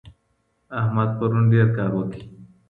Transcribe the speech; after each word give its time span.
احمد 0.79 1.09
پرون 1.17 1.43
ډېر 1.53 1.67
کار 1.77 1.89
وکړی. 1.95 2.21